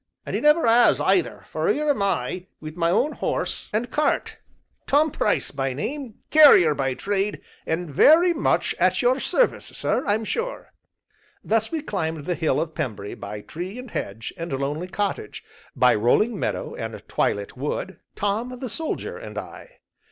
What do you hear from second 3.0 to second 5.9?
horse and cart, Tom Price by